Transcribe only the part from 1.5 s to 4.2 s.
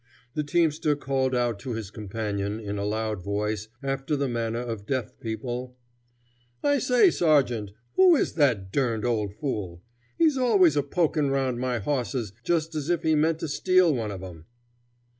to his companion, in a loud voice, after